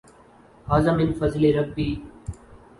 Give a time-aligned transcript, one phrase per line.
[0.67, 1.89] ھذا من فضْل ربی۔